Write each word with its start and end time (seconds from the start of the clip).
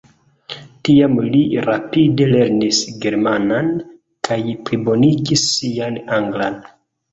Tiam 0.87 1.19
li 1.35 1.41
rapide 1.65 2.27
lernis 2.31 2.79
germanan 3.05 3.71
kaj 4.31 4.41
plibonigis 4.71 5.47
sian 5.55 6.03
anglan. 6.21 6.61